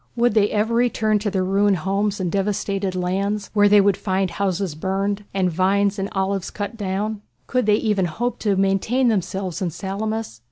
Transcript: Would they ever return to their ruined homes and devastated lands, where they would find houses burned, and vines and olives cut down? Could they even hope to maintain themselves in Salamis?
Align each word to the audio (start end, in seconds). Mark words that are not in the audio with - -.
Would 0.15 0.33
they 0.33 0.49
ever 0.49 0.73
return 0.73 1.19
to 1.19 1.29
their 1.29 1.43
ruined 1.43 1.77
homes 1.77 2.19
and 2.19 2.31
devastated 2.31 2.95
lands, 2.95 3.51
where 3.53 3.69
they 3.69 3.79
would 3.79 3.95
find 3.95 4.31
houses 4.31 4.73
burned, 4.73 5.25
and 5.31 5.51
vines 5.51 5.99
and 5.99 6.09
olives 6.13 6.49
cut 6.49 6.75
down? 6.75 7.21
Could 7.45 7.67
they 7.67 7.75
even 7.75 8.05
hope 8.05 8.39
to 8.39 8.55
maintain 8.55 9.09
themselves 9.09 9.61
in 9.61 9.69
Salamis? 9.69 10.39